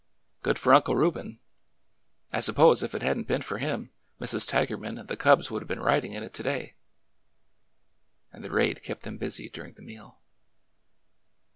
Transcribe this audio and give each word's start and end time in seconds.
Good 0.41 0.57
for 0.57 0.73
Uncle 0.73 0.95
Reuben! 0.95 1.39
I 2.33 2.39
suppose, 2.39 2.81
if 2.81 2.95
it 2.95 3.03
had 3.03 3.19
n't 3.19 3.27
been 3.27 3.43
for 3.43 3.59
him, 3.59 3.91
Mrs. 4.19 4.47
Tigerman 4.47 4.97
and 4.97 5.07
the 5.07 5.15
cubs 5.15 5.51
would 5.51 5.61
have 5.61 5.69
been 5.69 5.79
riding 5.79 6.13
in 6.13 6.23
it 6.23 6.33
to 6.33 6.41
day." 6.41 6.73
And 8.33 8.43
the 8.43 8.49
raid 8.49 8.81
kept 8.81 9.03
them 9.03 9.19
busy 9.19 9.47
during 9.47 9.73
the 9.73 9.83
meal. 9.83 10.17